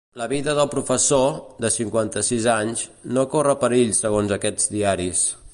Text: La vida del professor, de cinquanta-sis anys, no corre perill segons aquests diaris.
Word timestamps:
La 0.19 0.25
vida 0.29 0.53
del 0.59 0.69
professor, 0.71 1.35
de 1.65 1.71
cinquanta-sis 1.75 2.49
anys, 2.55 2.83
no 3.19 3.29
corre 3.37 3.55
perill 3.65 3.97
segons 4.03 4.37
aquests 4.39 4.71
diaris. 4.79 5.27